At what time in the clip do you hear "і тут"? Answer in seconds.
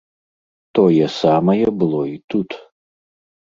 2.15-2.49